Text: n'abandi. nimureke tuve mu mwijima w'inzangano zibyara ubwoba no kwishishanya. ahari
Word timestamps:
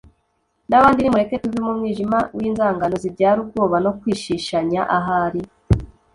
n'abandi. 0.69 0.99
nimureke 1.01 1.35
tuve 1.43 1.57
mu 1.65 1.71
mwijima 1.77 2.19
w'inzangano 2.37 2.95
zibyara 3.03 3.37
ubwoba 3.43 3.77
no 3.85 3.91
kwishishanya. 3.99 4.81
ahari 4.97 5.41